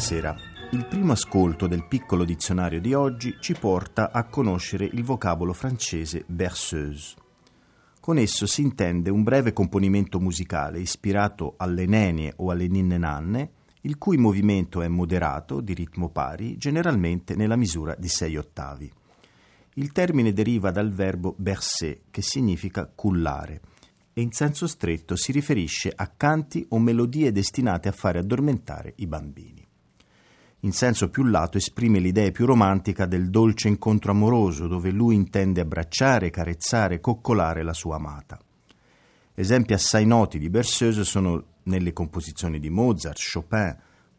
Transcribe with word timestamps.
Buonasera. 0.00 0.34
Il 0.70 0.86
primo 0.86 1.12
ascolto 1.12 1.66
del 1.66 1.86
piccolo 1.86 2.24
dizionario 2.24 2.80
di 2.80 2.94
oggi 2.94 3.36
ci 3.38 3.52
porta 3.52 4.10
a 4.12 4.24
conoscere 4.24 4.86
il 4.86 5.04
vocabolo 5.04 5.52
francese 5.52 6.24
berceuse. 6.26 7.16
Con 8.00 8.16
esso 8.16 8.46
si 8.46 8.62
intende 8.62 9.10
un 9.10 9.22
breve 9.22 9.52
componimento 9.52 10.18
musicale 10.18 10.80
ispirato 10.80 11.52
alle 11.58 11.84
nenie 11.84 12.32
o 12.36 12.50
alle 12.50 12.66
ninne 12.66 12.96
nanne, 12.96 13.50
il 13.82 13.98
cui 13.98 14.16
movimento 14.16 14.80
è 14.80 14.88
moderato, 14.88 15.60
di 15.60 15.74
ritmo 15.74 16.08
pari, 16.08 16.56
generalmente 16.56 17.34
nella 17.34 17.56
misura 17.56 17.94
di 17.94 18.08
sei 18.08 18.38
ottavi. 18.38 18.90
Il 19.74 19.92
termine 19.92 20.32
deriva 20.32 20.70
dal 20.70 20.90
verbo 20.90 21.34
bercer, 21.36 22.04
che 22.10 22.22
significa 22.22 22.86
cullare, 22.86 23.60
e 24.14 24.22
in 24.22 24.32
senso 24.32 24.66
stretto 24.66 25.14
si 25.14 25.30
riferisce 25.30 25.92
a 25.94 26.06
canti 26.06 26.64
o 26.70 26.78
melodie 26.78 27.32
destinate 27.32 27.90
a 27.90 27.92
fare 27.92 28.20
addormentare 28.20 28.94
i 28.96 29.06
bambini 29.06 29.59
in 30.60 30.72
senso 30.72 31.08
più 31.08 31.24
lato 31.24 31.56
esprime 31.56 31.98
l'idea 31.98 32.30
più 32.30 32.44
romantica 32.44 33.06
del 33.06 33.30
dolce 33.30 33.68
incontro 33.68 34.12
amoroso 34.12 34.66
dove 34.66 34.90
lui 34.90 35.14
intende 35.14 35.62
abbracciare, 35.62 36.30
carezzare, 36.30 37.00
coccolare 37.00 37.62
la 37.62 37.72
sua 37.72 37.96
amata. 37.96 38.38
Esempi 39.34 39.72
assai 39.72 40.04
noti 40.04 40.38
di 40.38 40.50
berceuse 40.50 41.04
sono 41.04 41.44
nelle 41.62 41.94
composizioni 41.94 42.58
di 42.58 42.68
Mozart, 42.68 43.18
Chopin, 43.32 43.74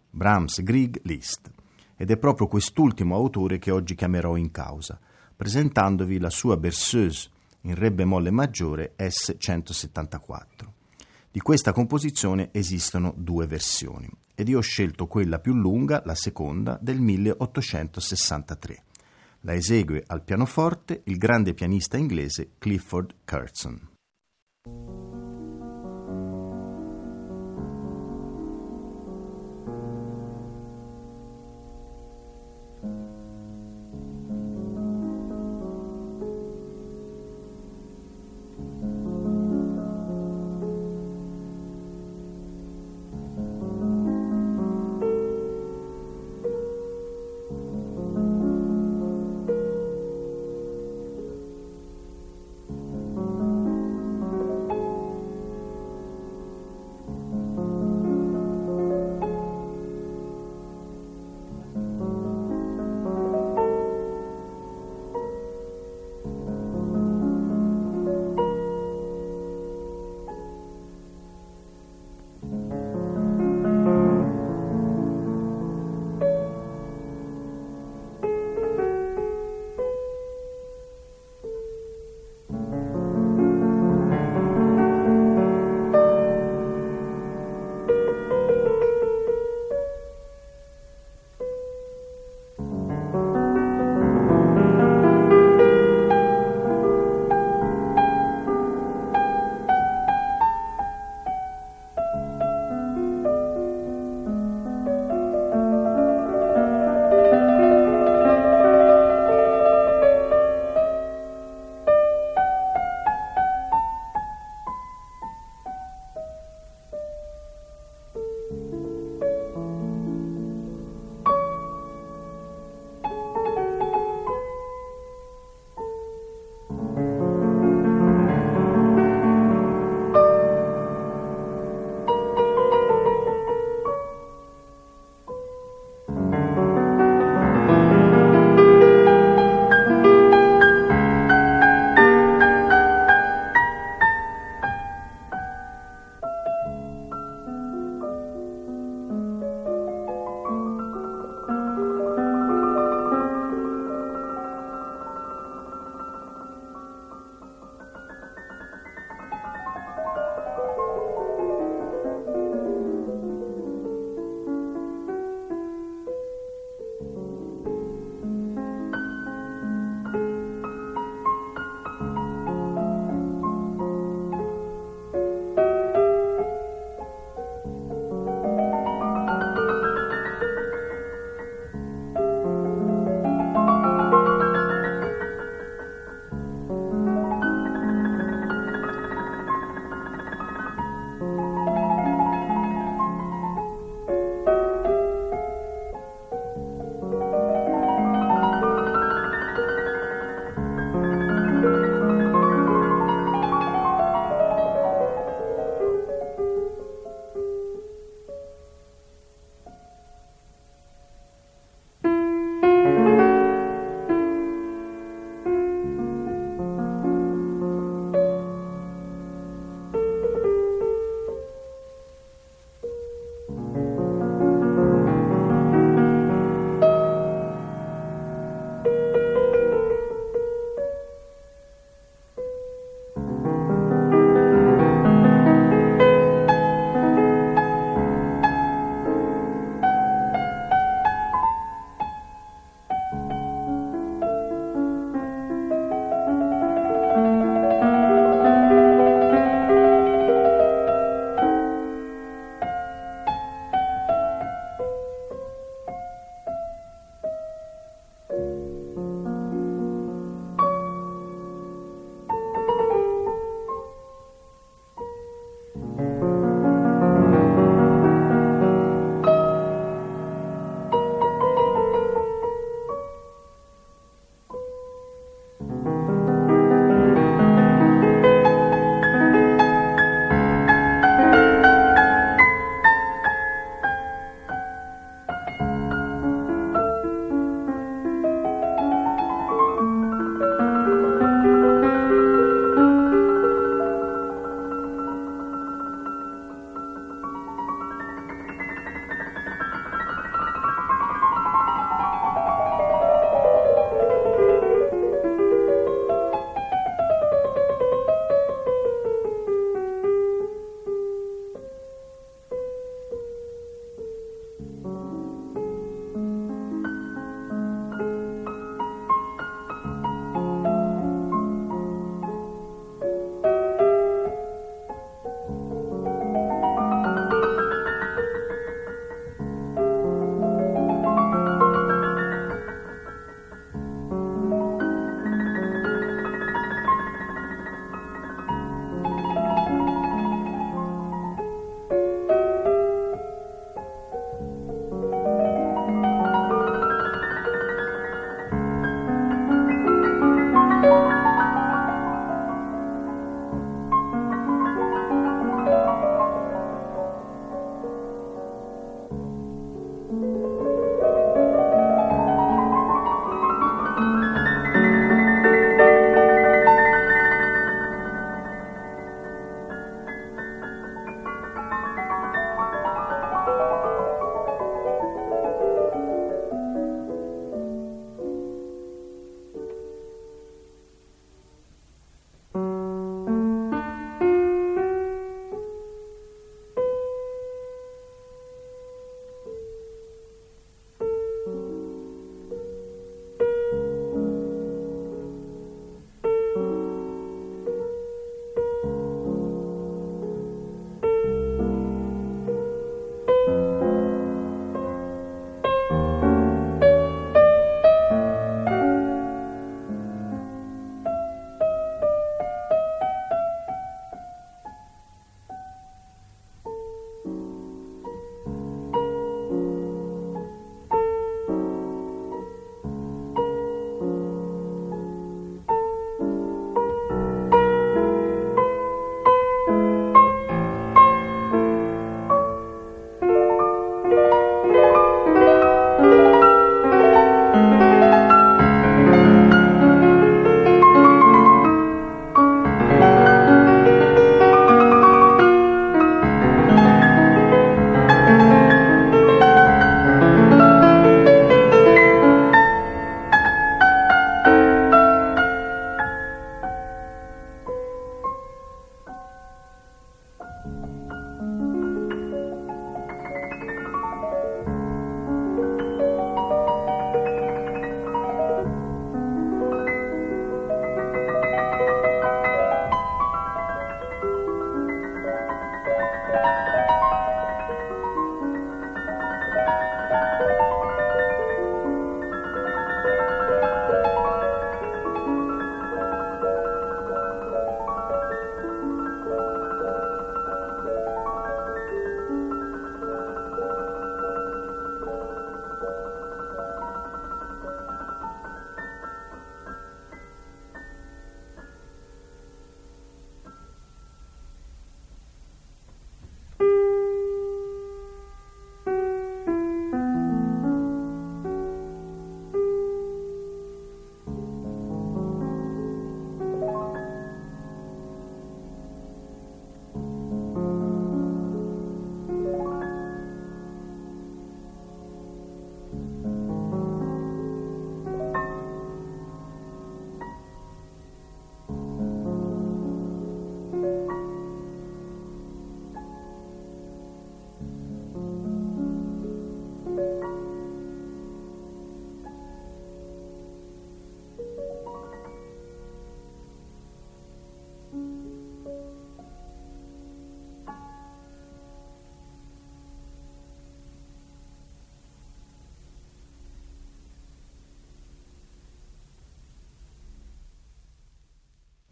Brahms, 0.10 0.64
Grieg, 0.64 1.00
Liszt. 1.04 1.52
Ed 1.96 2.10
è 2.10 2.18
proprio 2.18 2.48
quest'ultimo 2.48 3.16
autore 3.16 3.60
che 3.60 3.70
oggi 3.70 3.94
chiamerò 3.94 4.36
in 4.36 4.50
causa, 4.50 5.00
presentandovi 5.36 6.18
la 6.18 6.32
sua 6.32 6.58
berceuse 6.58 7.30
in 7.62 7.76
Re 7.76 7.92
bemolle 7.92 8.32
maggiore 8.32 8.96
S174. 8.98 10.81
Di 11.34 11.40
questa 11.40 11.72
composizione 11.72 12.50
esistono 12.52 13.14
due 13.16 13.48
versioni 13.48 14.10
ed 14.36 14.50
io 14.50 14.58
ho 14.58 14.62
scelto 14.62 15.08
quella 15.08 15.40
più 15.40 15.54
lunga, 15.54 16.02
la 16.04 16.14
seconda, 16.14 16.78
del 16.82 17.00
1863. 17.00 18.84
La 19.42 19.54
esegue 19.54 20.04
al 20.08 20.24
pianoforte 20.24 21.04
il 21.06 21.16
grande 21.16 21.54
pianista 21.54 21.96
inglese 21.96 22.50
Clifford 22.58 23.16
Curtson. 23.24 23.91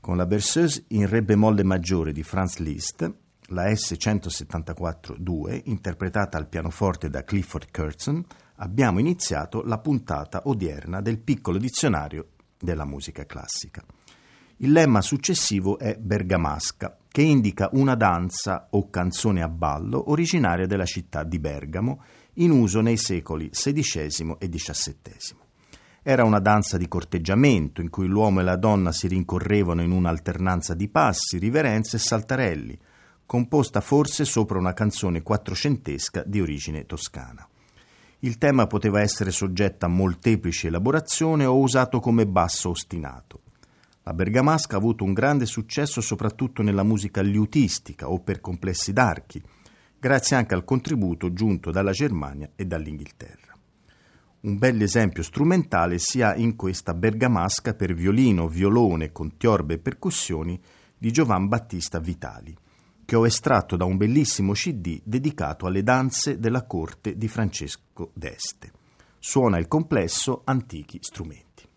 Con 0.02 0.16
la 0.16 0.26
berceuse 0.26 0.86
in 0.90 1.08
re 1.08 1.22
bemolle 1.24 1.64
maggiore 1.64 2.14
di 2.14 2.24
Franz 2.24 2.58
Liszt, 2.60 3.14
la 3.48 3.66
S174-2, 3.70 5.64
interpretata 5.66 6.38
al 6.38 6.48
pianoforte 6.48 7.10
da 7.10 7.24
Clifford 7.24 7.70
Curtzen, 7.70 8.24
abbiamo 8.56 9.00
iniziato 9.00 9.62
la 9.64 9.78
puntata 9.80 10.44
odierna 10.46 11.02
del 11.02 11.20
piccolo 11.20 11.58
dizionario 11.58 12.30
della 12.58 12.86
musica 12.86 13.26
classica. 13.26 13.84
Il 14.58 14.72
lemma 14.72 15.02
successivo 15.02 15.78
è 15.78 15.98
bergamasca, 15.98 16.98
che 17.08 17.22
indica 17.22 17.70
una 17.74 17.96
danza 17.96 18.68
o 18.72 18.90
canzone 18.90 19.42
a 19.42 19.50
ballo 19.50 20.12
originaria 20.12 20.66
della 20.66 20.86
città 20.86 21.24
di 21.24 21.40
Bergamo, 21.40 22.04
in 22.36 22.52
uso 22.52 22.80
nei 22.80 22.98
secoli 22.98 23.50
XVI 23.50 24.38
e 24.40 24.48
XVII. 24.48 25.49
Era 26.02 26.24
una 26.24 26.40
danza 26.40 26.78
di 26.78 26.88
corteggiamento 26.88 27.82
in 27.82 27.90
cui 27.90 28.08
l'uomo 28.08 28.40
e 28.40 28.44
la 28.44 28.56
donna 28.56 28.92
si 28.92 29.08
rincorrevano 29.08 29.82
in 29.82 29.92
un'alternanza 29.92 30.74
di 30.74 30.88
passi, 30.88 31.38
riverenze 31.38 31.98
e 31.98 32.00
saltarelli, 32.00 32.80
composta 33.26 33.82
forse 33.82 34.26
sopra 34.26 34.58
una 34.58 34.74
canzone 34.74 35.22
quattrocentesca 35.22 36.24
di 36.26 36.42
origine 36.42 36.86
toscana. 36.86 37.48
Il 38.20 38.38
tema 38.38 38.66
poteva 38.66 39.02
essere 39.02 39.32
soggetto 39.32 39.86
a 39.86 39.90
molteplici 39.90 40.68
elaborazioni 40.68 41.46
o 41.46 41.58
usato 41.60 42.00
come 42.00 42.26
basso 42.26 42.70
ostinato. 42.70 43.42
La 44.04 44.14
bergamasca 44.14 44.76
ha 44.76 44.80
avuto 44.80 45.04
un 45.04 45.14
grande 45.14 45.46
successo 45.46 46.02
soprattutto 46.02 46.64
nella 46.64 46.84
musica 46.84 47.22
liutistica 47.22 48.10
o 48.10 48.20
per 48.20 48.40
complessi 48.40 48.94
d'archi, 48.94 49.42
grazie 50.00 50.36
anche 50.36 50.54
al 50.54 50.64
contributo 50.64 51.32
giunto 51.32 51.72
dalla 51.72 51.92
Germania 51.92 52.50
e 52.56 52.66
dall'Inghilterra. 52.66 53.49
Un 54.42 54.58
bel 54.58 54.82
esempio 54.82 55.22
strumentale 55.22 56.00
si 56.00 56.22
ha 56.22 56.34
in 56.34 56.56
questa 56.56 56.94
bergamasca 56.94 57.74
per 57.74 57.94
violino, 57.94 58.48
violone, 58.48 59.12
contiorbe 59.12 59.74
e 59.74 59.80
percussioni 59.80 60.58
di 60.98 61.12
Giovan 61.12 61.50
Battista 61.50 62.00
Vitali, 62.00 62.56
che 63.04 63.18
ho 63.18 63.26
estratto 63.26 63.76
da 63.76 63.84
un 63.84 63.98
bellissimo 63.98 64.54
CD 64.54 65.02
dedicato 65.04 65.66
alle 65.66 65.84
danze 65.84 66.40
della 66.40 66.66
corte 66.66 67.18
di 67.18 67.28
Francesco 67.28 68.12
d'Este. 68.14 68.72
Suona 69.20 69.58
il 69.58 69.68
complesso 69.68 70.44
Antichi 70.46 71.00
strumenti. 71.02 71.68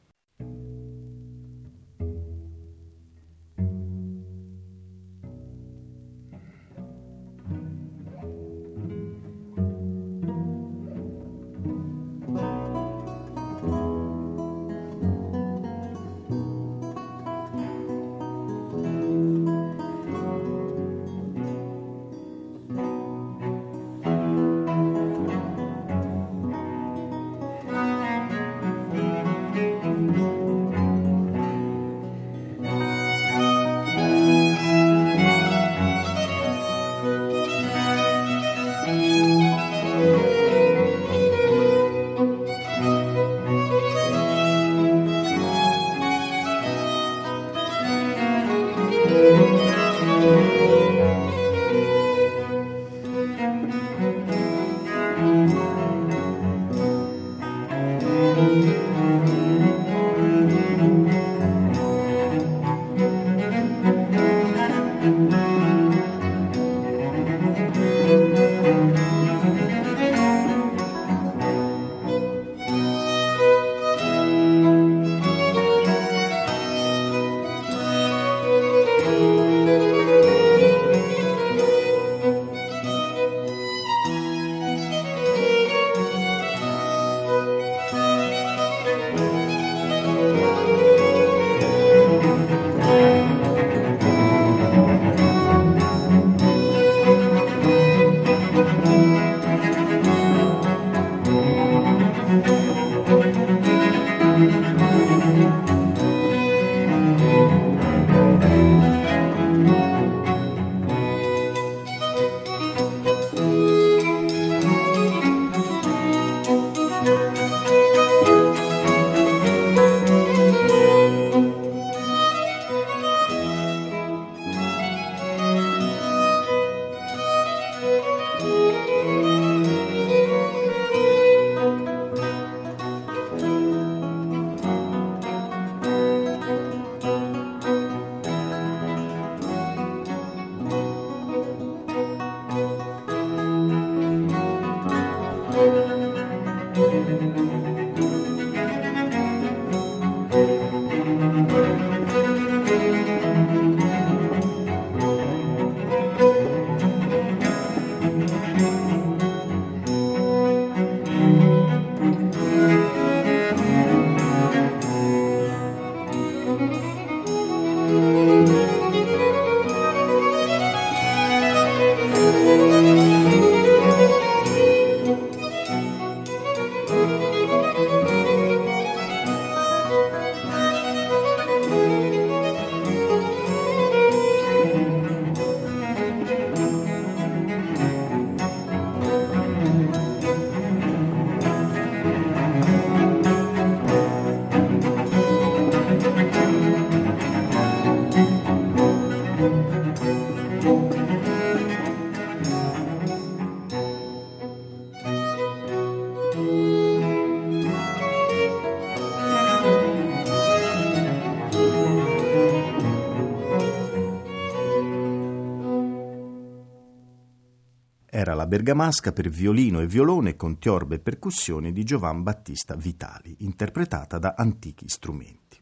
Bergamasca 218.53 219.13
per 219.13 219.31
violino 219.31 219.81
e 219.81 219.87
violone 219.87 220.37
con 220.37 220.59
tiorbe 220.59 220.97
e 220.97 220.99
percussioni 220.99 221.73
di 221.73 221.85
Giovan 221.85 222.23
Battista 222.23 222.75
Vitali, 222.77 223.35
interpretata 223.39 224.19
da 224.19 224.35
antichi 224.37 224.91
strumenti. 224.91 225.59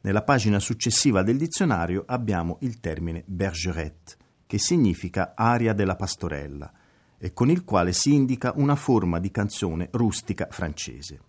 Nella 0.00 0.24
pagina 0.24 0.58
successiva 0.58 1.22
del 1.22 1.36
dizionario 1.36 2.02
abbiamo 2.04 2.58
il 2.62 2.80
termine 2.80 3.22
bergerette, 3.24 4.16
che 4.48 4.58
significa 4.58 5.34
aria 5.36 5.74
della 5.74 5.94
pastorella, 5.94 6.72
e 7.18 7.32
con 7.32 7.50
il 7.50 7.62
quale 7.62 7.92
si 7.92 8.12
indica 8.12 8.52
una 8.56 8.74
forma 8.74 9.20
di 9.20 9.30
canzone 9.30 9.88
rustica 9.92 10.48
francese. 10.50 11.20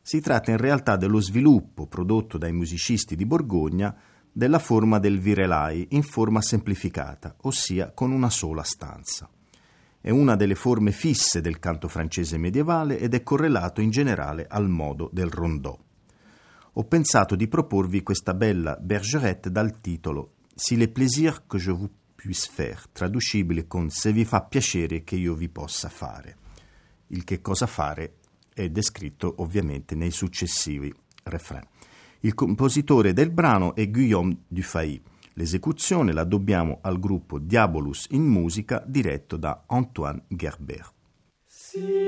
Si 0.00 0.22
tratta 0.22 0.50
in 0.50 0.56
realtà 0.56 0.96
dello 0.96 1.20
sviluppo 1.20 1.86
prodotto 1.86 2.38
dai 2.38 2.52
musicisti 2.52 3.14
di 3.14 3.26
Borgogna 3.26 3.94
della 4.32 4.58
forma 4.58 4.98
del 4.98 5.20
virelai 5.20 5.88
in 5.90 6.02
forma 6.02 6.40
semplificata, 6.40 7.36
ossia 7.42 7.90
con 7.90 8.10
una 8.10 8.30
sola 8.30 8.62
stanza. 8.62 9.28
È 10.04 10.10
una 10.10 10.36
delle 10.36 10.54
forme 10.54 10.92
fisse 10.92 11.40
del 11.40 11.58
canto 11.58 11.88
francese 11.88 12.36
medievale 12.36 12.98
ed 12.98 13.14
è 13.14 13.22
correlato 13.22 13.80
in 13.80 13.88
generale 13.88 14.46
al 14.46 14.68
modo 14.68 15.08
del 15.10 15.30
rondò. 15.30 15.74
Ho 16.74 16.84
pensato 16.84 17.34
di 17.34 17.48
proporvi 17.48 18.02
questa 18.02 18.34
bella 18.34 18.76
bergerette 18.78 19.50
dal 19.50 19.80
titolo 19.80 20.32
Si 20.54 20.76
les 20.76 20.90
plaisirs 20.90 21.44
que 21.46 21.58
je 21.58 21.72
vous 21.72 21.88
puisse 22.14 22.50
faire, 22.52 22.82
traducibile 22.92 23.66
con 23.66 23.88
Se 23.88 24.12
vi 24.12 24.26
fa 24.26 24.42
piacere 24.42 25.04
che 25.04 25.16
io 25.16 25.34
vi 25.34 25.48
possa 25.48 25.88
fare. 25.88 26.36
Il 27.06 27.24
che 27.24 27.40
cosa 27.40 27.64
fare 27.66 28.16
è 28.52 28.68
descritto 28.68 29.36
ovviamente 29.38 29.94
nei 29.94 30.10
successivi 30.10 30.92
refrain. 31.22 31.66
Il 32.20 32.34
compositore 32.34 33.14
del 33.14 33.30
brano 33.30 33.74
è 33.74 33.88
Guillaume 33.88 34.36
Dufay. 34.48 35.00
L'esecuzione 35.34 36.12
la 36.12 36.24
dobbiamo 36.24 36.78
al 36.82 37.00
gruppo 37.00 37.38
Diabolus 37.38 38.06
in 38.10 38.22
musica 38.22 38.82
diretto 38.86 39.36
da 39.36 39.64
Antoine 39.66 40.22
Gerber. 40.28 40.88
Sì. 41.44 42.04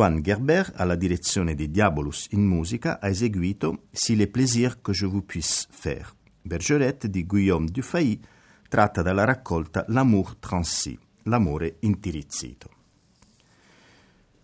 Antoine 0.00 0.22
Gerber, 0.22 0.72
alla 0.76 0.94
direzione 0.94 1.54
di 1.54 1.70
Diabolus 1.70 2.28
in 2.30 2.42
musica, 2.42 3.00
ha 3.00 3.08
eseguito 3.08 3.88
Si 3.92 4.16
les 4.16 4.30
plaisirs 4.30 4.78
que 4.80 4.94
je 4.94 5.04
vous 5.04 5.22
puisse 5.22 5.66
faire, 5.70 6.14
Bergerette 6.40 7.10
di 7.10 7.26
Guillaume 7.26 7.68
Dufay, 7.68 8.18
tratta 8.66 9.02
dalla 9.02 9.24
raccolta 9.24 9.84
L'amour 9.88 10.36
transi, 10.36 10.98
l'amore 11.24 11.76
intirizzito. 11.80 12.70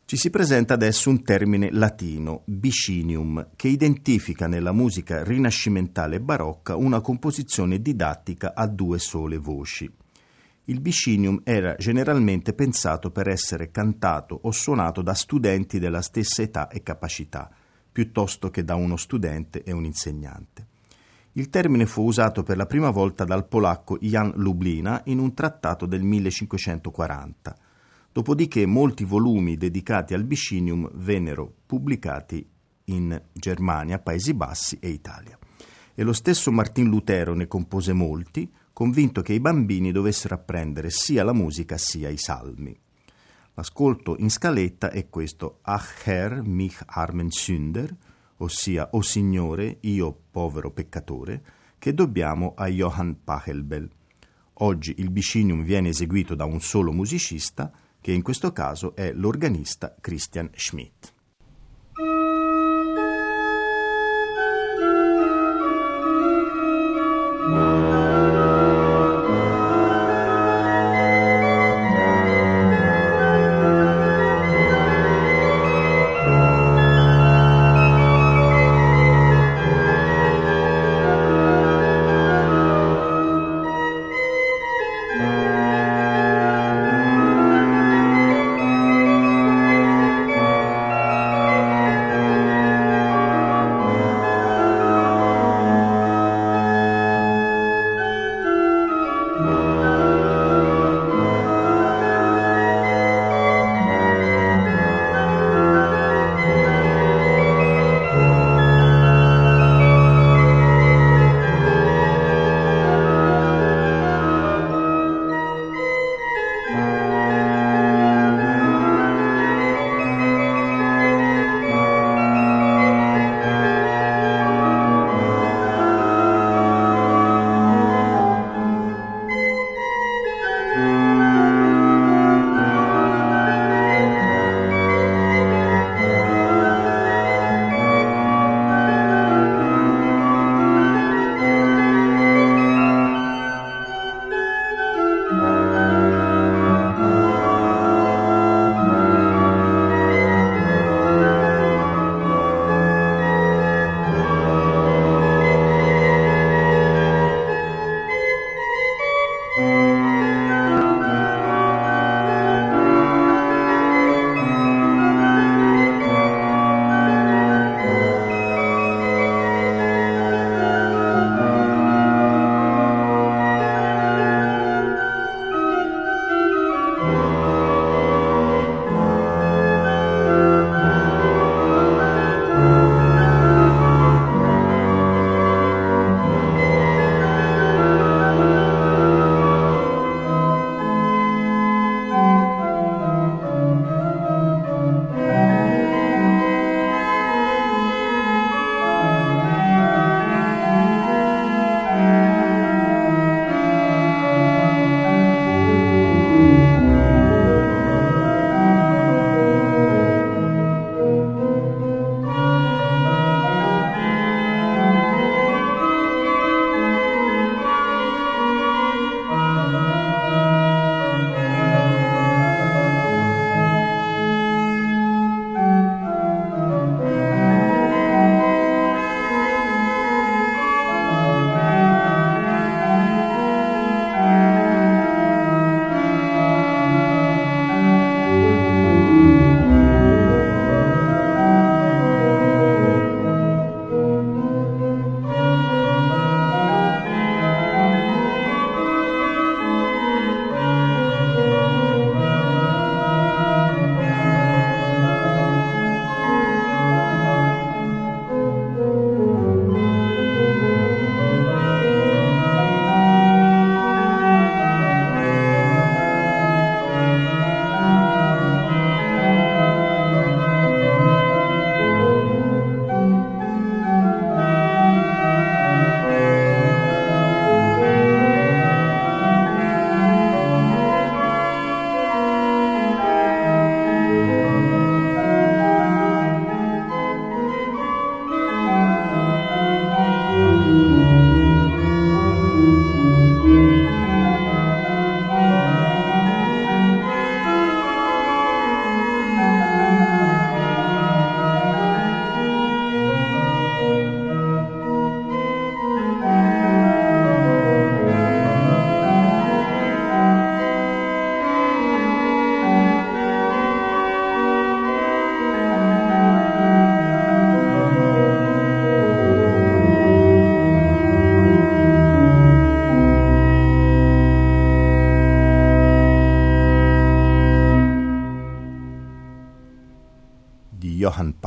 Ci 0.04 0.18
si 0.18 0.28
presenta 0.28 0.74
adesso 0.74 1.08
un 1.08 1.22
termine 1.22 1.70
latino, 1.72 2.42
bicinium, 2.44 3.52
che 3.56 3.68
identifica 3.68 4.46
nella 4.46 4.72
musica 4.72 5.24
rinascimentale 5.24 6.20
barocca 6.20 6.76
una 6.76 7.00
composizione 7.00 7.80
didattica 7.80 8.52
a 8.54 8.66
due 8.66 8.98
sole 8.98 9.38
voci. 9.38 9.90
Il 10.68 10.80
bicinium 10.80 11.42
era 11.44 11.76
generalmente 11.76 12.52
pensato 12.52 13.12
per 13.12 13.28
essere 13.28 13.70
cantato 13.70 14.36
o 14.42 14.50
suonato 14.50 15.00
da 15.00 15.14
studenti 15.14 15.78
della 15.78 16.02
stessa 16.02 16.42
età 16.42 16.66
e 16.66 16.82
capacità, 16.82 17.48
piuttosto 17.92 18.50
che 18.50 18.64
da 18.64 18.74
uno 18.74 18.96
studente 18.96 19.62
e 19.62 19.70
un 19.70 19.84
insegnante. 19.84 20.66
Il 21.34 21.50
termine 21.50 21.86
fu 21.86 22.02
usato 22.02 22.42
per 22.42 22.56
la 22.56 22.66
prima 22.66 22.90
volta 22.90 23.24
dal 23.24 23.46
polacco 23.46 23.96
Jan 24.00 24.32
Lublina 24.34 25.02
in 25.04 25.20
un 25.20 25.34
trattato 25.34 25.86
del 25.86 26.02
1540. 26.02 27.56
Dopodiché 28.10 28.66
molti 28.66 29.04
volumi 29.04 29.56
dedicati 29.56 30.14
al 30.14 30.24
bicinium 30.24 30.90
vennero 30.94 31.48
pubblicati 31.64 32.44
in 32.86 33.22
Germania, 33.32 34.00
Paesi 34.00 34.34
Bassi 34.34 34.78
e 34.80 34.88
Italia. 34.88 35.38
E 35.94 36.02
lo 36.02 36.12
stesso 36.12 36.50
Martin 36.50 36.88
Lutero 36.88 37.34
ne 37.34 37.46
compose 37.46 37.92
molti, 37.92 38.50
convinto 38.76 39.22
che 39.22 39.32
i 39.32 39.40
bambini 39.40 39.90
dovessero 39.90 40.34
apprendere 40.34 40.90
sia 40.90 41.24
la 41.24 41.32
musica 41.32 41.78
sia 41.78 42.10
i 42.10 42.18
salmi. 42.18 42.78
L'ascolto 43.54 44.16
in 44.18 44.28
scaletta 44.28 44.90
è 44.90 45.08
questo 45.08 45.60
Ach 45.62 46.06
Herr, 46.06 46.42
mich 46.42 46.82
armen 46.84 47.30
Sünder, 47.30 47.96
ossia 48.36 48.90
O 48.92 49.00
Signore, 49.00 49.78
io 49.80 50.14
povero 50.30 50.72
peccatore, 50.72 51.42
che 51.78 51.94
dobbiamo 51.94 52.52
a 52.54 52.66
Johann 52.66 53.12
Pachelbel. 53.24 53.88
Oggi 54.58 54.96
il 54.98 55.08
bicinium 55.08 55.62
viene 55.62 55.88
eseguito 55.88 56.34
da 56.34 56.44
un 56.44 56.60
solo 56.60 56.92
musicista, 56.92 57.72
che 57.98 58.12
in 58.12 58.20
questo 58.20 58.52
caso 58.52 58.94
è 58.94 59.10
l'organista 59.10 59.96
Christian 59.98 60.50
Schmidt. 60.54 61.14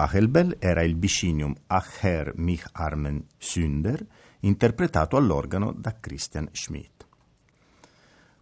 Pachelbel 0.10 0.56
era 0.58 0.82
il 0.82 0.96
bicinium 0.96 1.54
Ach 1.68 2.04
Herr 2.04 2.34
mich 2.36 2.66
armen 2.72 3.28
Sünder, 3.38 4.04
interpretato 4.40 5.18
all'organo 5.18 5.72
da 5.72 5.96
Christian 6.00 6.50
Schmidt. 6.52 7.06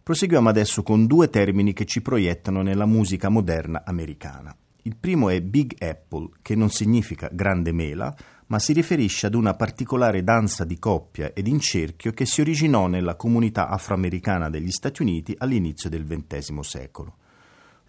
Proseguiamo 0.02 0.48
adesso 0.48 0.82
con 0.82 1.06
due 1.06 1.28
termini 1.28 1.74
che 1.74 1.84
ci 1.84 2.00
proiettano 2.00 2.62
nella 2.62 2.86
musica 2.86 3.28
moderna 3.28 3.82
americana. 3.84 4.56
Il 4.84 4.96
primo 4.96 5.28
è 5.28 5.42
Big 5.42 5.74
Apple, 5.82 6.30
che 6.40 6.54
non 6.54 6.70
significa 6.70 7.28
grande 7.30 7.72
mela, 7.72 8.16
ma 8.46 8.58
si 8.58 8.72
riferisce 8.72 9.26
ad 9.26 9.34
una 9.34 9.52
particolare 9.52 10.24
danza 10.24 10.64
di 10.64 10.78
coppia 10.78 11.34
ed 11.34 11.48
in 11.48 11.60
cerchio 11.60 12.12
che 12.12 12.24
si 12.24 12.40
originò 12.40 12.86
nella 12.86 13.14
comunità 13.14 13.68
afroamericana 13.68 14.48
degli 14.48 14.70
Stati 14.70 15.02
Uniti 15.02 15.34
all'inizio 15.36 15.90
del 15.90 16.06
XX 16.06 16.60
secolo. 16.60 17.16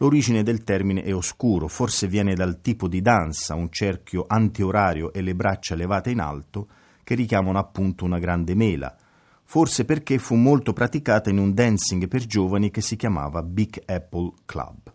L'origine 0.01 0.43
del 0.43 0.63
termine 0.63 1.01
è 1.03 1.13
oscuro, 1.13 1.67
forse 1.67 2.07
viene 2.07 2.33
dal 2.33 2.61
tipo 2.61 2.87
di 2.87 3.01
danza, 3.01 3.55
un 3.55 3.69
cerchio 3.69 4.23
antiorario 4.25 5.11
e 5.11 5.21
le 5.21 5.35
braccia 5.35 5.75
levate 5.75 6.09
in 6.09 6.21
alto, 6.21 6.67
che 7.03 7.15
richiamano 7.15 7.59
appunto 7.59 8.05
una 8.05 8.17
grande 8.17 8.55
mela, 8.55 8.95
forse 9.43 9.83
perché 9.83 10.17
fu 10.17 10.35
molto 10.35 10.71
praticata 10.71 11.29
in 11.29 11.37
un 11.37 11.53
dancing 11.53 12.07
per 12.07 12.25
giovani 12.25 12.71
che 12.71 12.79
si 12.79 12.95
chiamava 12.95 13.43
Big 13.43 13.81
Apple 13.85 14.31
Club. 14.45 14.93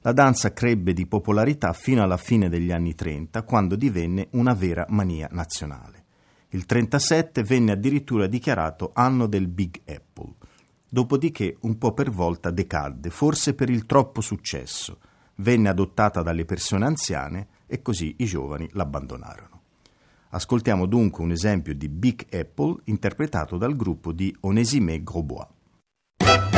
La 0.00 0.12
danza 0.12 0.52
crebbe 0.52 0.92
di 0.92 1.06
popolarità 1.06 1.72
fino 1.72 2.02
alla 2.02 2.16
fine 2.16 2.48
degli 2.48 2.72
anni 2.72 2.96
30, 2.96 3.44
quando 3.44 3.76
divenne 3.76 4.26
una 4.32 4.54
vera 4.54 4.86
mania 4.88 5.28
nazionale. 5.30 6.04
Il 6.48 6.66
37 6.66 7.44
venne 7.44 7.72
addirittura 7.72 8.26
dichiarato 8.26 8.90
anno 8.92 9.28
del 9.28 9.46
Big 9.46 9.82
Apple. 9.84 10.34
Dopodiché, 10.96 11.58
un 11.60 11.76
po' 11.76 11.92
per 11.92 12.10
volta 12.10 12.50
decadde, 12.50 13.10
forse 13.10 13.52
per 13.52 13.68
il 13.68 13.84
troppo 13.84 14.22
successo. 14.22 14.98
Venne 15.34 15.68
adottata 15.68 16.22
dalle 16.22 16.46
persone 16.46 16.86
anziane 16.86 17.48
e 17.66 17.82
così 17.82 18.14
i 18.20 18.24
giovani 18.24 18.66
l'abbandonarono. 18.72 19.60
Ascoltiamo 20.30 20.86
dunque 20.86 21.22
un 21.22 21.32
esempio 21.32 21.74
di 21.74 21.90
Big 21.90 22.24
Apple 22.34 22.76
interpretato 22.84 23.58
dal 23.58 23.76
gruppo 23.76 24.10
di 24.10 24.34
Onesime 24.40 25.02
Grosbois. 25.02 26.55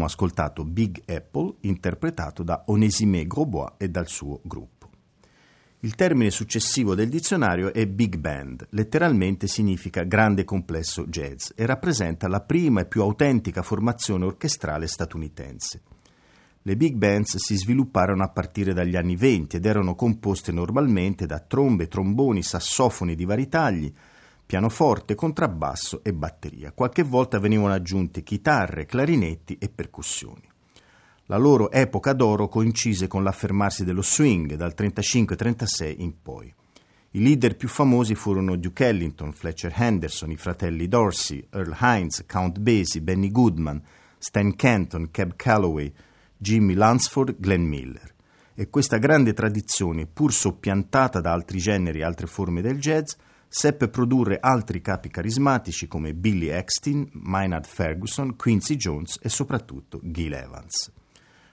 Abbiamo 0.00 0.04
ascoltato 0.06 0.64
Big 0.64 1.02
Apple 1.06 1.56
interpretato 1.60 2.42
da 2.42 2.64
Onesime 2.66 3.26
Grosbois 3.26 3.74
e 3.76 3.90
dal 3.90 4.08
suo 4.08 4.40
gruppo. 4.42 4.88
Il 5.80 5.94
termine 5.94 6.30
successivo 6.30 6.94
del 6.94 7.08
dizionario 7.08 7.72
è 7.72 7.86
Big 7.86 8.16
Band, 8.16 8.66
letteralmente 8.70 9.46
significa 9.46 10.04
grande 10.04 10.44
complesso 10.44 11.06
jazz 11.06 11.50
e 11.54 11.66
rappresenta 11.66 12.28
la 12.28 12.40
prima 12.40 12.80
e 12.80 12.86
più 12.86 13.02
autentica 13.02 13.62
formazione 13.62 14.24
orchestrale 14.24 14.86
statunitense. 14.86 15.82
Le 16.62 16.76
big 16.76 16.94
bands 16.94 17.36
si 17.38 17.56
svilupparono 17.56 18.22
a 18.22 18.28
partire 18.28 18.74
dagli 18.74 18.94
anni 18.94 19.16
venti 19.16 19.56
ed 19.56 19.64
erano 19.64 19.94
composte 19.94 20.52
normalmente 20.52 21.24
da 21.24 21.40
trombe, 21.40 21.88
tromboni, 21.88 22.42
sassofoni 22.42 23.14
di 23.14 23.24
vari 23.24 23.48
tagli, 23.48 23.90
pianoforte, 24.50 25.14
contrabbasso 25.14 26.00
e 26.02 26.12
batteria. 26.12 26.72
Qualche 26.72 27.04
volta 27.04 27.38
venivano 27.38 27.72
aggiunte 27.72 28.24
chitarre, 28.24 28.84
clarinetti 28.84 29.56
e 29.60 29.68
percussioni. 29.68 30.42
La 31.26 31.36
loro 31.36 31.70
epoca 31.70 32.12
d'oro 32.14 32.48
coincise 32.48 33.06
con 33.06 33.22
l'affermarsi 33.22 33.84
dello 33.84 34.02
swing 34.02 34.56
dal 34.56 34.74
35-36 34.76 35.94
in 35.98 36.20
poi. 36.20 36.52
I 37.12 37.22
leader 37.22 37.54
più 37.54 37.68
famosi 37.68 38.16
furono 38.16 38.56
Duke 38.56 38.88
Ellington, 38.88 39.30
Fletcher 39.32 39.72
Henderson, 39.72 40.32
i 40.32 40.36
fratelli 40.36 40.88
Dorsey, 40.88 41.46
Earl 41.48 41.76
Hines, 41.80 42.24
Count 42.26 42.58
Basie, 42.58 43.02
Benny 43.02 43.30
Goodman, 43.30 43.80
Stan 44.18 44.56
Kenton, 44.56 45.12
Cab 45.12 45.34
Calloway, 45.36 45.92
Jimmy 46.36 46.74
Lansford, 46.74 47.36
Glenn 47.38 47.68
Miller. 47.68 48.12
E 48.56 48.68
questa 48.68 48.98
grande 48.98 49.32
tradizione, 49.32 50.08
pur 50.08 50.32
soppiantata 50.32 51.20
da 51.20 51.30
altri 51.30 51.58
generi 51.58 52.00
e 52.00 52.02
altre 52.02 52.26
forme 52.26 52.62
del 52.62 52.80
jazz, 52.80 53.12
seppe 53.52 53.88
produrre 53.88 54.38
altri 54.40 54.80
capi 54.80 55.08
carismatici 55.08 55.88
come 55.88 56.14
Billy 56.14 56.46
Eckstein, 56.46 57.08
Maynard 57.14 57.66
Ferguson, 57.66 58.36
Quincy 58.36 58.76
Jones 58.76 59.18
e 59.20 59.28
soprattutto 59.28 59.98
Gil 60.04 60.34
Evans. 60.34 60.92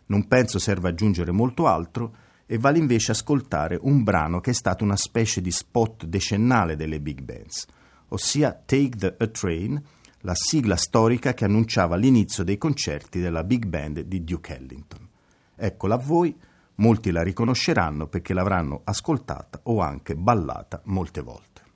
Non 0.06 0.28
penso 0.28 0.60
serva 0.60 0.90
aggiungere 0.90 1.32
molto 1.32 1.66
altro 1.66 2.16
e 2.46 2.60
vale 2.60 2.78
invece 2.78 3.14
ascoltare 3.14 3.80
un 3.82 4.04
brano 4.04 4.40
che 4.40 4.52
è 4.52 4.54
stato 4.54 4.84
una 4.84 4.96
specie 4.96 5.42
di 5.42 5.50
spot 5.50 6.06
decennale 6.06 6.76
delle 6.76 7.00
big 7.00 7.22
bands, 7.22 7.66
ossia 8.10 8.54
Take 8.54 8.96
the 8.96 9.16
A 9.18 9.28
Train, 9.28 9.84
la 10.20 10.36
sigla 10.36 10.76
storica 10.76 11.34
che 11.34 11.46
annunciava 11.46 11.96
l'inizio 11.96 12.44
dei 12.44 12.60
concerti 12.60 13.20
della 13.20 13.44
big 13.44 13.66
band 13.66 14.02
di 14.02 14.24
Duke 14.24 14.56
Ellington. 14.56 15.10
Eccola 15.56 15.96
a 15.96 15.98
voi, 15.98 16.38
molti 16.76 17.10
la 17.10 17.24
riconosceranno 17.24 18.06
perché 18.06 18.36
l'avranno 18.36 18.82
ascoltata 18.84 19.62
o 19.64 19.82
anche 19.82 20.16
ballata 20.16 20.80
molte 20.86 21.22
volte. 21.22 21.67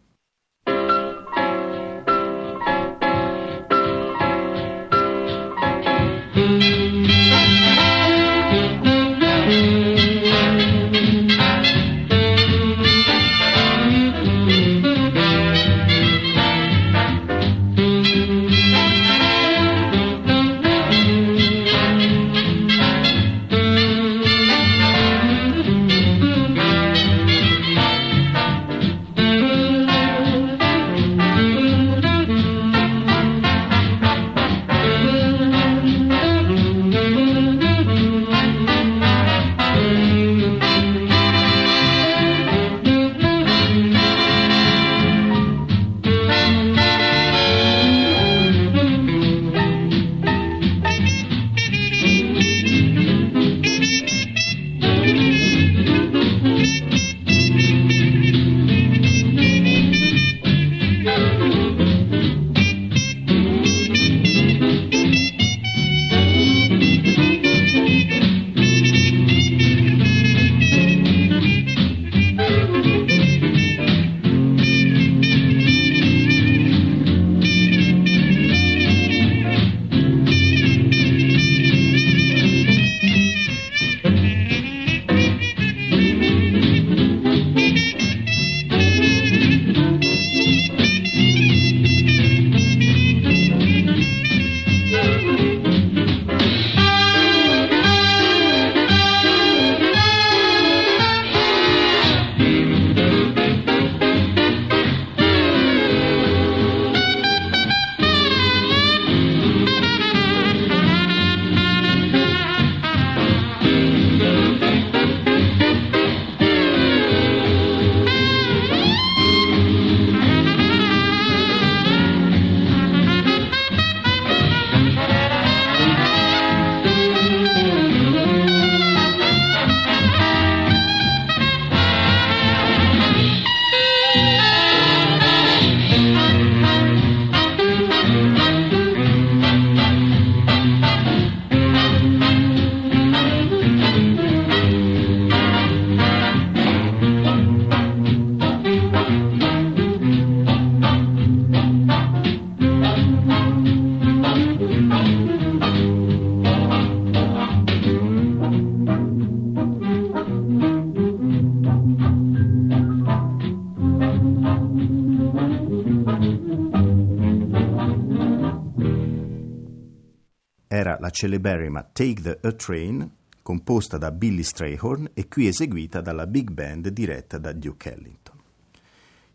Celeberrima 171.21 171.83
Take 171.83 172.21
the 172.23 172.39
A 172.41 172.51
Train, 172.53 173.07
composta 173.43 173.99
da 173.99 174.09
Billy 174.09 174.41
Strayhorn 174.41 175.11
e 175.13 175.27
qui 175.27 175.45
eseguita 175.45 176.01
dalla 176.01 176.25
big 176.25 176.49
band 176.49 176.87
diretta 176.87 177.37
da 177.37 177.51
Duke 177.51 177.93
Ellington. 177.93 178.39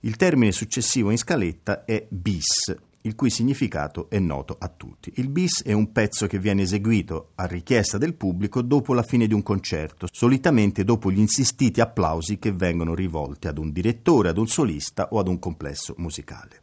Il 0.00 0.16
termine 0.16 0.50
successivo 0.50 1.12
in 1.12 1.16
scaletta 1.16 1.84
è 1.84 2.04
bis, 2.08 2.76
il 3.02 3.14
cui 3.14 3.30
significato 3.30 4.10
è 4.10 4.18
noto 4.18 4.56
a 4.58 4.66
tutti. 4.66 5.12
Il 5.14 5.28
bis 5.28 5.62
è 5.62 5.72
un 5.72 5.92
pezzo 5.92 6.26
che 6.26 6.40
viene 6.40 6.62
eseguito 6.62 7.30
a 7.36 7.46
richiesta 7.46 7.98
del 7.98 8.14
pubblico 8.14 8.62
dopo 8.62 8.92
la 8.92 9.04
fine 9.04 9.28
di 9.28 9.34
un 9.34 9.44
concerto, 9.44 10.08
solitamente 10.10 10.82
dopo 10.82 11.12
gli 11.12 11.20
insistiti 11.20 11.80
applausi 11.80 12.40
che 12.40 12.50
vengono 12.50 12.96
rivolti 12.96 13.46
ad 13.46 13.58
un 13.58 13.70
direttore, 13.70 14.30
ad 14.30 14.38
un 14.38 14.48
solista 14.48 15.10
o 15.12 15.20
ad 15.20 15.28
un 15.28 15.38
complesso 15.38 15.94
musicale. 15.98 16.62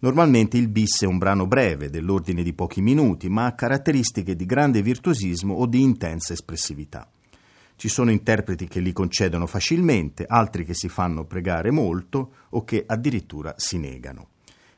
Normalmente 0.00 0.56
il 0.56 0.68
bis 0.68 1.02
è 1.02 1.06
un 1.06 1.18
brano 1.18 1.48
breve, 1.48 1.90
dell'ordine 1.90 2.44
di 2.44 2.52
pochi 2.52 2.80
minuti, 2.80 3.28
ma 3.28 3.46
ha 3.46 3.54
caratteristiche 3.54 4.36
di 4.36 4.46
grande 4.46 4.80
virtuosismo 4.80 5.54
o 5.54 5.66
di 5.66 5.82
intensa 5.82 6.32
espressività. 6.32 7.10
Ci 7.74 7.88
sono 7.88 8.12
interpreti 8.12 8.68
che 8.68 8.78
li 8.78 8.92
concedono 8.92 9.46
facilmente, 9.46 10.24
altri 10.26 10.64
che 10.64 10.74
si 10.74 10.88
fanno 10.88 11.24
pregare 11.24 11.72
molto 11.72 12.32
o 12.50 12.62
che 12.62 12.84
addirittura 12.86 13.54
si 13.56 13.78
negano. 13.78 14.28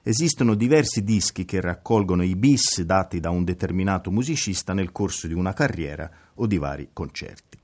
Esistono 0.03 0.55
diversi 0.55 1.03
dischi 1.03 1.45
che 1.45 1.61
raccolgono 1.61 2.23
i 2.23 2.35
bis 2.35 2.81
dati 2.81 3.21
da 3.21 3.29
un 3.29 3.45
determinato 3.45 4.11
musicista 4.11 4.73
nel 4.73 4.91
corso 4.91 5.27
di 5.27 5.35
una 5.35 5.53
carriera 5.53 6.11
o 6.35 6.47
di 6.47 6.57
vari 6.57 6.89
concerti. 6.95 7.59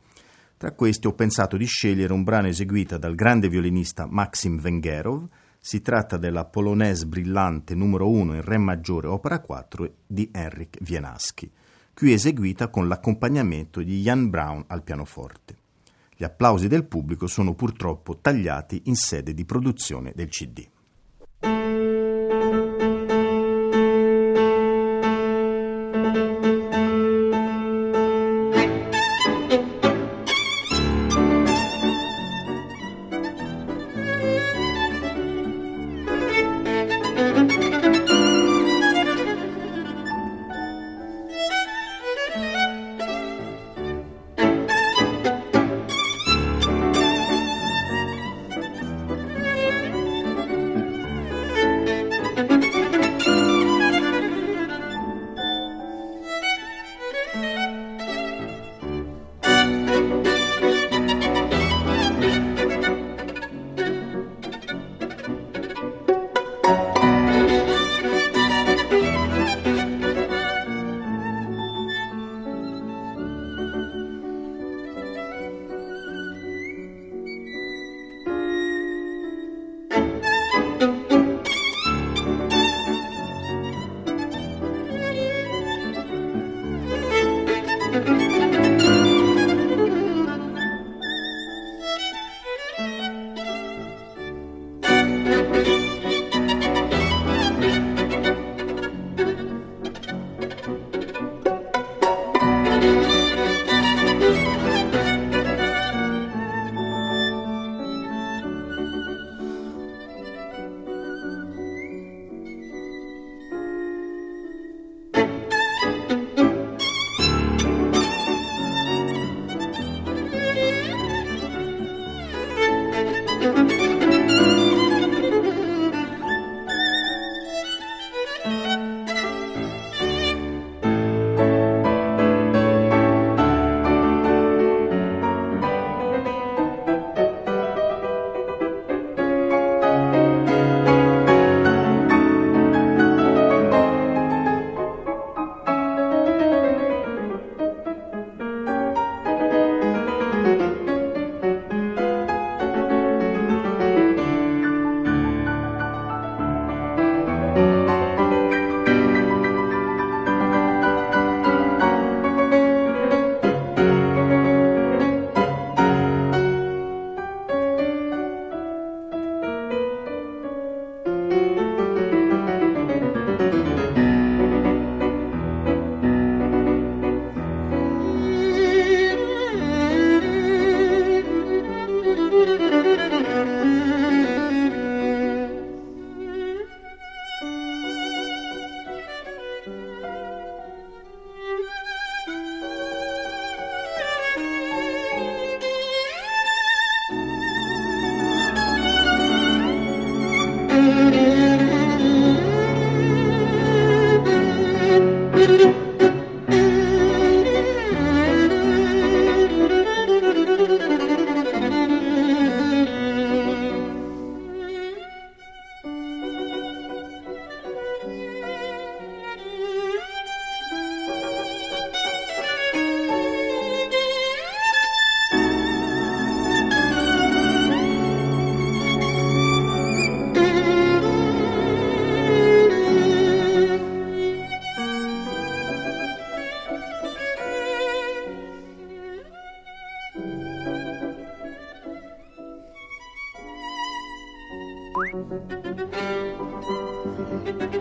Tra 0.59 0.73
questi 0.73 1.07
ho 1.07 1.13
pensato 1.15 1.57
di 1.57 1.65
scegliere 1.65 2.13
un 2.13 2.23
brano 2.23 2.49
eseguito 2.49 2.99
dal 2.99 3.15
grande 3.15 3.49
violinista 3.49 4.07
Maxim 4.07 4.59
Vengerov. 4.59 5.27
Si 5.67 5.83
tratta 5.83 6.17
della 6.17 6.45
Polonaise 6.45 7.07
brillante 7.07 7.75
numero 7.75 8.09
1 8.09 8.37
in 8.37 8.43
Re 8.43 8.57
maggiore 8.57 9.09
opera 9.09 9.41
4 9.41 9.95
di 10.07 10.31
Henrik 10.33 10.79
Wienawski, 10.81 11.51
qui 11.93 12.12
eseguita 12.12 12.69
con 12.69 12.87
l'accompagnamento 12.87 13.83
di 13.83 14.01
Jan 14.01 14.31
Brown 14.31 14.62
al 14.69 14.85
pianoforte. 14.85 15.57
Gli 16.14 16.23
applausi 16.23 16.69
del 16.69 16.85
pubblico 16.85 17.27
sono 17.27 17.55
purtroppo 17.55 18.19
tagliati 18.19 18.83
in 18.85 18.95
sede 18.95 19.35
di 19.35 19.45
produzione 19.45 20.12
del 20.14 20.29
CD. 20.29 20.64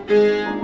Música 0.08 0.55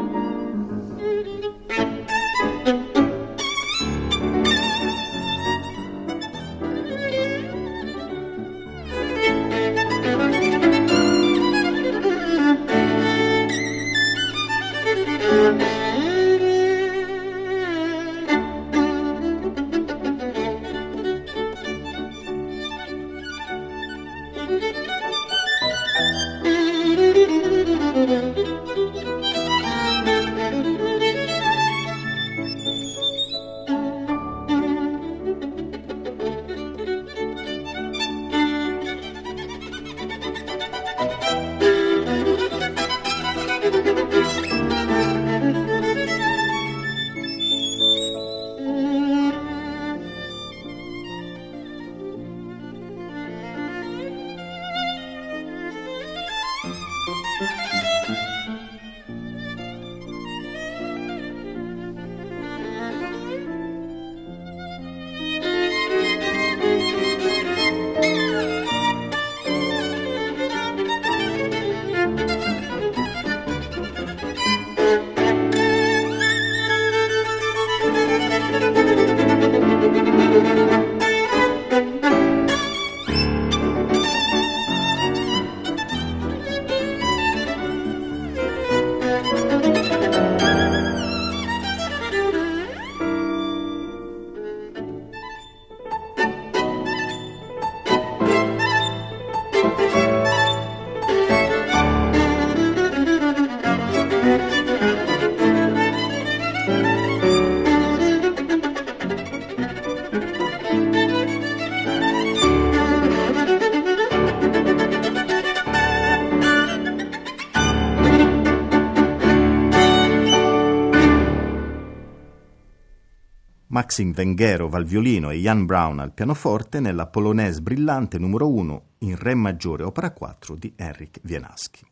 Maxim 123.92 124.12
Vengerov 124.12 124.74
al 124.74 124.86
violino 124.86 125.28
e 125.28 125.36
Jan 125.36 125.66
Brown 125.66 125.98
al 125.98 126.14
pianoforte 126.14 126.80
nella 126.80 127.08
Polonaise 127.08 127.60
brillante 127.60 128.18
numero 128.18 128.48
1 128.48 128.82
in 129.00 129.16
Re 129.18 129.34
maggiore 129.34 129.82
opera 129.82 130.12
4 130.12 130.54
di 130.54 130.72
Henrik 130.74 131.20
Wienawski. 131.22 131.84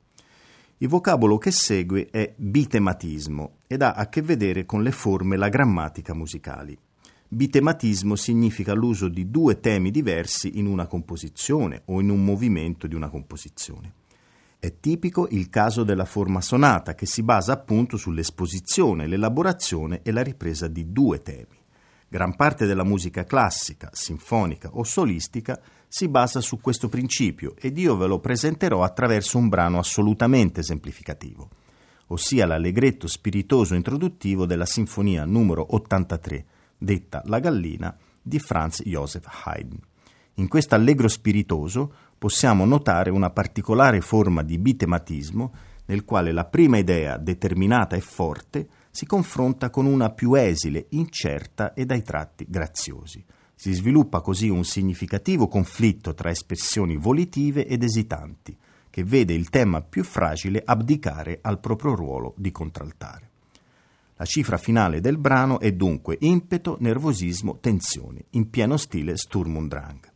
Il 0.79 0.89
vocabolo 0.89 1.37
che 1.37 1.51
segue 1.51 2.09
è 2.11 2.33
bitematismo 2.35 3.57
ed 3.67 3.83
ha 3.83 3.93
a 3.93 4.09
che 4.09 4.23
vedere 4.23 4.65
con 4.65 4.83
le 4.83 4.93
forme 4.93 5.35
e 5.35 5.39
la 5.39 5.51
grammatica 5.51 6.15
musicali. 6.15 6.75
Bitematismo 7.29 8.17
significa 8.17 8.73
l'uso 8.73 9.09
di 9.09 9.31
due 9.31 9.61
temi 9.61 9.91
diversi 9.91 10.59
in 10.59 10.65
una 10.65 10.87
composizione 10.87 11.83
o 11.85 12.01
in 12.01 12.09
un 12.09 12.25
movimento 12.25 12.87
di 12.87 12.95
una 12.95 13.11
composizione. 13.11 13.93
È 14.59 14.73
tipico 14.81 15.29
il 15.33 15.51
caso 15.51 15.85
della 15.85 16.07
forma 16.07 16.41
sonata 16.41 16.95
che 16.95 17.05
si 17.05 17.23
basa 17.23 17.53
appunto 17.53 17.99
sull'esposizione, 17.99 19.07
l'elaborazione 19.07 20.01
e 20.03 20.13
la 20.13 20.23
ripresa 20.23 20.67
di 20.67 20.91
due 20.93 21.21
temi. 21.21 21.60
Gran 22.13 22.35
parte 22.35 22.67
della 22.67 22.83
musica 22.83 23.23
classica, 23.23 23.89
sinfonica 23.93 24.71
o 24.73 24.83
solistica 24.83 25.61
si 25.87 26.09
basa 26.09 26.41
su 26.41 26.61
questo 26.61 26.89
principio 26.89 27.55
ed 27.57 27.79
io 27.79 27.97
ve 27.97 28.09
lo 28.09 28.19
presenterò 28.19 28.83
attraverso 28.83 29.39
un 29.39 29.49
brano 29.49 29.79
assolutamente 29.79 30.59
esemplificativo, 30.59 31.49
ossia 32.09 32.47
l'allegretto 32.47 33.07
spiritoso 33.07 33.77
introduttivo 33.77 34.45
della 34.45 34.67
sinfonia 34.67 35.25
numero 35.25 35.73
83, 35.77 36.45
detta 36.77 37.23
La 37.27 37.39
gallina, 37.39 37.97
di 38.21 38.41
Franz 38.41 38.83
Joseph 38.83 39.29
Haydn. 39.45 39.79
In 40.35 40.49
questo 40.49 40.75
allegro 40.75 41.07
spiritoso 41.07 41.95
possiamo 42.19 42.65
notare 42.65 43.11
una 43.11 43.31
particolare 43.31 44.01
forma 44.01 44.43
di 44.43 44.59
bitematismo 44.59 45.53
nel 45.87 46.05
quale 46.05 46.33
la 46.33 46.45
prima 46.45 46.77
idea 46.77 47.17
determinata 47.19 47.95
e 47.95 48.01
forte 48.01 48.69
si 48.91 49.07
confronta 49.07 49.71
con 49.71 49.87
una 49.87 50.11
più 50.11 50.35
esile, 50.35 50.87
incerta 50.91 51.75
e 51.75 51.87
dai 51.87 52.03
tratti 52.03 52.47
graziosi. 52.49 53.25
Si 53.55 53.73
sviluppa 53.73 54.21
così 54.21 54.49
un 54.49 54.65
significativo 54.65 55.47
conflitto 55.47 56.15
tra 56.15 56.31
espressioni 56.31 56.97
volitive 56.97 57.67
ed 57.67 57.83
esitanti, 57.83 58.57
che 58.91 59.05
vede 59.05 59.35
il 59.35 59.49
tema 59.49 59.81
più 59.83 60.03
fragile 60.03 60.63
abdicare 60.65 61.39
al 61.43 61.61
proprio 61.61 61.95
ruolo 61.95 62.35
di 62.37 62.51
contraltare. 62.51 63.29
La 64.17 64.25
cifra 64.27 64.59
finale 64.59 65.01
del 65.01 65.17
brano 65.17 65.61
è 65.61 65.73
dunque 65.73 66.19
impeto, 66.21 66.77
nervosismo, 66.81 67.59
tensione, 67.59 68.25
in 68.31 68.51
pieno 68.51 68.77
stile 68.77 69.17
Sturm 69.17 69.57
und 69.57 69.69
Drang. 69.71 70.11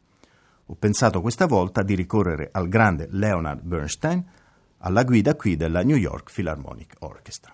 Ho 0.67 0.75
pensato 0.75 1.21
questa 1.21 1.47
volta 1.47 1.83
di 1.83 1.95
ricorrere 1.95 2.49
al 2.53 2.69
grande 2.69 3.09
Leonard 3.11 3.63
Bernstein 3.63 4.25
alla 4.79 5.05
guida 5.05 5.37
qui 5.37 5.57
della 5.57 5.83
New 5.83 5.97
York 5.97 6.31
Philharmonic 6.33 6.97
Orchestra. 7.01 7.54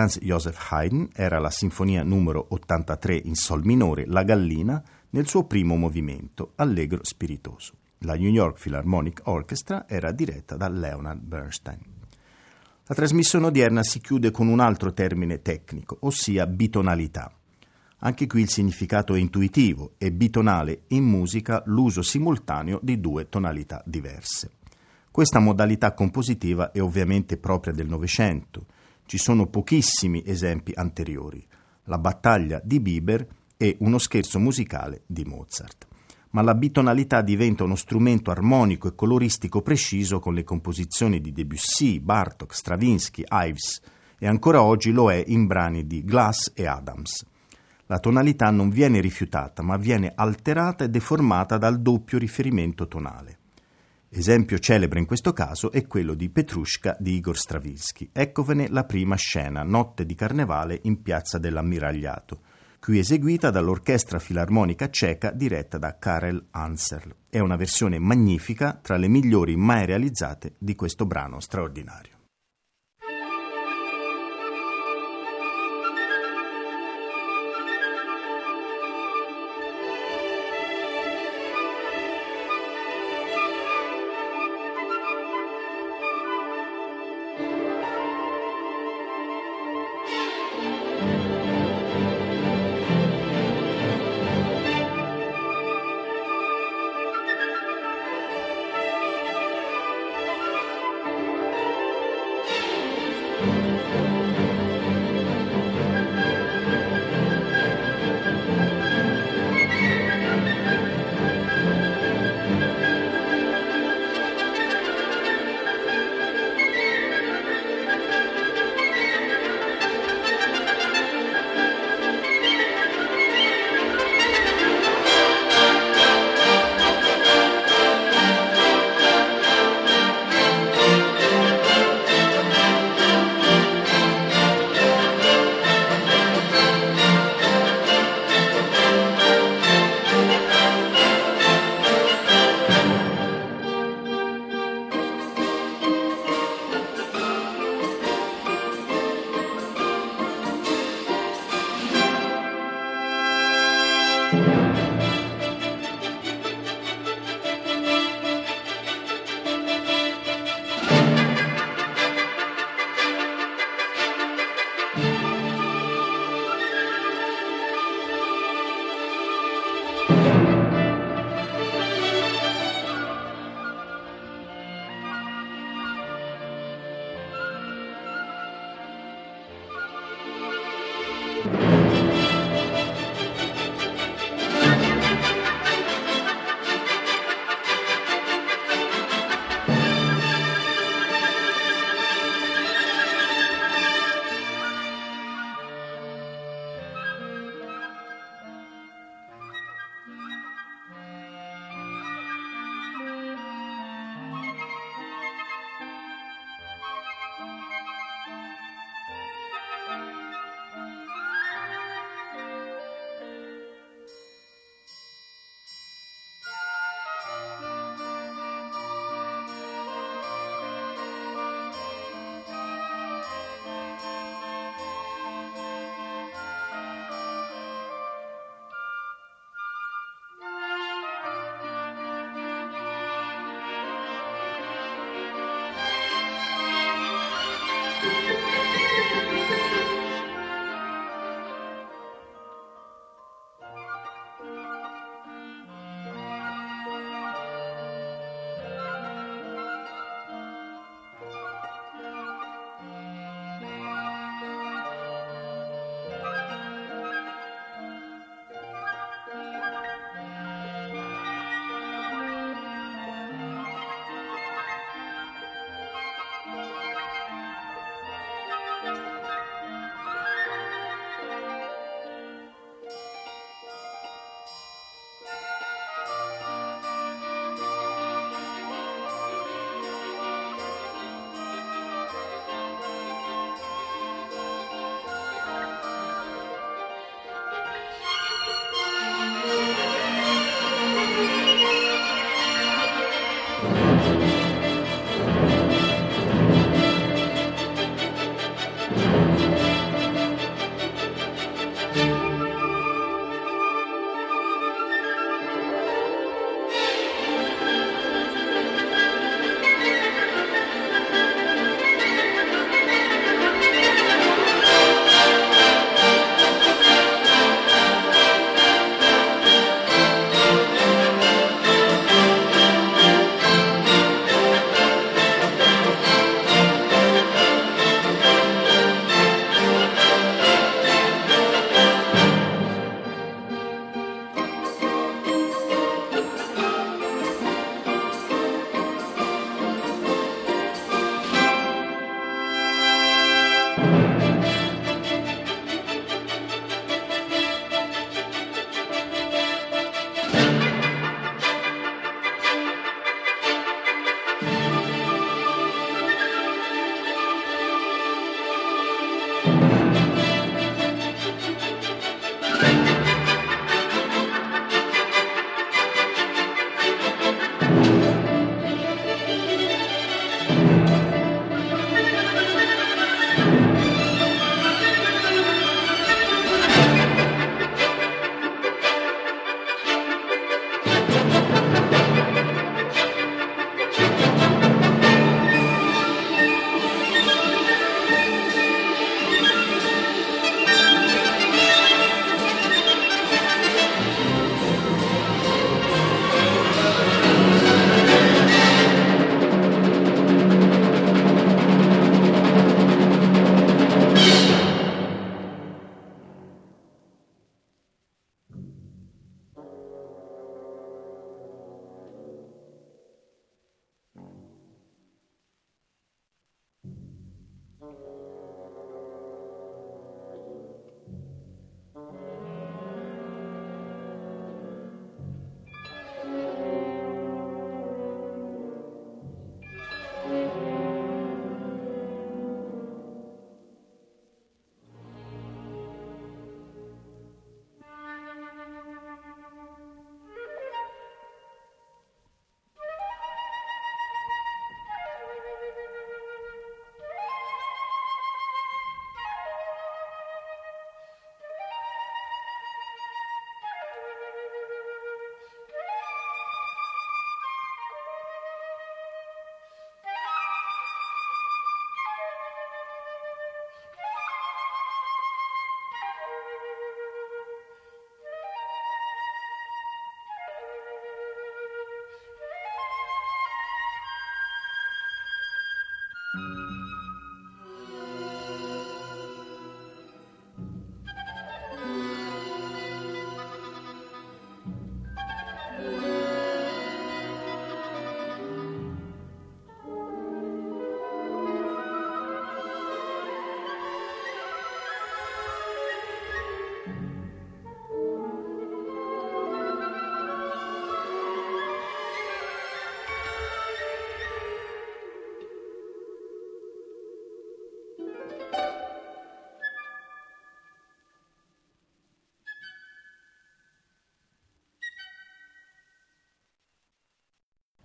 Franz 0.00 0.18
Joseph 0.22 0.56
Haydn 0.70 1.10
era 1.12 1.38
la 1.38 1.50
sinfonia 1.50 2.02
numero 2.02 2.46
83 2.48 3.20
in 3.24 3.34
sol 3.34 3.66
minore, 3.66 4.06
La 4.06 4.22
Gallina, 4.22 4.82
nel 5.10 5.28
suo 5.28 5.44
primo 5.44 5.76
movimento, 5.76 6.52
allegro 6.54 7.00
spiritoso. 7.04 7.74
La 7.98 8.14
New 8.14 8.30
York 8.30 8.58
Philharmonic 8.58 9.20
Orchestra 9.24 9.86
era 9.86 10.10
diretta 10.10 10.56
da 10.56 10.70
Leonard 10.70 11.20
Bernstein. 11.20 11.80
La 12.86 12.94
trasmissione 12.94 13.48
odierna 13.48 13.82
si 13.82 14.00
chiude 14.00 14.30
con 14.30 14.48
un 14.48 14.60
altro 14.60 14.94
termine 14.94 15.42
tecnico, 15.42 15.98
ossia 16.00 16.46
bitonalità. 16.46 17.30
Anche 17.98 18.26
qui 18.26 18.40
il 18.40 18.48
significato 18.48 19.14
è 19.14 19.18
intuitivo 19.18 19.96
e 19.98 20.10
bitonale 20.12 20.84
in 20.88 21.04
musica 21.04 21.62
l'uso 21.66 22.00
simultaneo 22.00 22.78
di 22.82 22.98
due 23.00 23.28
tonalità 23.28 23.82
diverse. 23.84 24.52
Questa 25.10 25.40
modalità 25.40 25.92
compositiva 25.92 26.72
è 26.72 26.80
ovviamente 26.80 27.36
propria 27.36 27.74
del 27.74 27.86
Novecento, 27.86 28.64
ci 29.10 29.18
sono 29.18 29.48
pochissimi 29.48 30.22
esempi 30.24 30.70
anteriori, 30.72 31.44
la 31.86 31.98
battaglia 31.98 32.60
di 32.62 32.78
Bieber 32.78 33.26
e 33.56 33.76
uno 33.80 33.98
scherzo 33.98 34.38
musicale 34.38 35.02
di 35.04 35.24
Mozart. 35.24 35.88
Ma 36.30 36.42
la 36.42 36.54
bitonalità 36.54 37.20
diventa 37.20 37.64
uno 37.64 37.74
strumento 37.74 38.30
armonico 38.30 38.86
e 38.86 38.94
coloristico 38.94 39.62
preciso 39.62 40.20
con 40.20 40.34
le 40.34 40.44
composizioni 40.44 41.20
di 41.20 41.32
Debussy, 41.32 41.98
Bartok, 41.98 42.54
Stravinsky, 42.54 43.24
Ives 43.28 43.80
e 44.16 44.28
ancora 44.28 44.62
oggi 44.62 44.92
lo 44.92 45.10
è 45.10 45.24
in 45.26 45.48
brani 45.48 45.88
di 45.88 46.04
Glass 46.04 46.52
e 46.54 46.68
Adams. 46.68 47.26
La 47.86 47.98
tonalità 47.98 48.50
non 48.50 48.68
viene 48.68 49.00
rifiutata, 49.00 49.60
ma 49.64 49.76
viene 49.76 50.12
alterata 50.14 50.84
e 50.84 50.88
deformata 50.88 51.58
dal 51.58 51.80
doppio 51.80 52.16
riferimento 52.16 52.86
tonale. 52.86 53.39
Esempio 54.12 54.58
celebre 54.58 54.98
in 54.98 55.06
questo 55.06 55.32
caso 55.32 55.70
è 55.70 55.86
quello 55.86 56.14
di 56.14 56.30
Petrushka 56.30 56.96
di 56.98 57.14
Igor 57.14 57.38
Stravinsky. 57.38 58.10
Eccovene 58.12 58.68
la 58.68 58.82
prima 58.82 59.14
scena, 59.14 59.62
Notte 59.62 60.04
di 60.04 60.16
Carnevale 60.16 60.80
in 60.82 61.00
Piazza 61.00 61.38
dell'Ammiragliato, 61.38 62.40
qui 62.80 62.98
eseguita 62.98 63.50
dall'Orchestra 63.50 64.18
Filarmonica 64.18 64.90
Ceca 64.90 65.30
diretta 65.30 65.78
da 65.78 65.96
Karel 65.96 66.44
Anserl. 66.50 67.14
È 67.30 67.38
una 67.38 67.54
versione 67.54 68.00
magnifica, 68.00 68.76
tra 68.82 68.96
le 68.96 69.06
migliori 69.06 69.54
mai 69.54 69.86
realizzate 69.86 70.54
di 70.58 70.74
questo 70.74 71.06
brano 71.06 71.38
straordinario. 71.38 72.19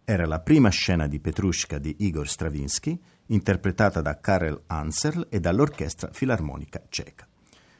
Era 0.07 0.27
la 0.27 0.39
prima 0.39 0.69
scena 0.69 1.07
di 1.07 1.19
Petrushka 1.19 1.79
di 1.79 1.95
Igor 1.99 2.27
Stravinsky, 2.27 2.97
interpretata 3.27 4.01
da 4.01 4.19
Karel 4.19 4.61
Anserl 4.67 5.27
e 5.31 5.39
dall'Orchestra 5.39 6.11
Filarmonica 6.13 6.83
Ceca. 6.87 7.27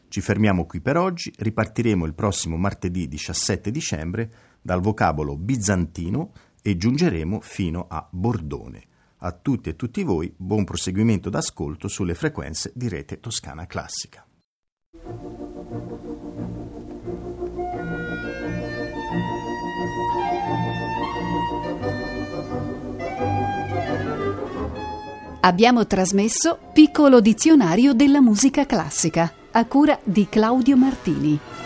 Ci 0.08 0.22
fermiamo 0.22 0.66
qui 0.66 0.82
per 0.82 0.98
oggi, 0.98 1.32
ripartiremo 1.38 2.04
il 2.04 2.16
prossimo 2.16 2.58
martedì 2.58 3.08
17 3.08 3.70
dicembre 3.70 4.32
dal 4.60 4.82
vocabolo 4.82 5.38
bizantino 5.38 6.32
e 6.64 6.76
giungeremo 6.76 7.42
fino 7.42 7.86
a 7.88 8.08
Bordone. 8.10 8.84
A 9.20 9.32
tutti 9.32 9.70
e 9.70 9.76
tutti 9.76 10.04
voi 10.04 10.34
buon 10.36 10.66
proseguimento 10.66 11.30
d'ascolto 11.30 11.88
sulle 11.88 12.14
frequenze 12.14 12.72
di 12.76 12.90
Rete 12.90 13.20
Toscana 13.20 13.66
Classica. 13.66 14.26
Abbiamo 25.42 25.88
trasmesso 25.88 26.60
Piccolo 26.74 27.22
dizionario 27.22 27.94
della 27.94 28.20
musica 28.20 28.66
classica 28.66 29.32
a 29.52 29.66
cura 29.66 29.98
di 30.04 30.28
Claudio 30.28 30.76
Martini. 30.76 31.65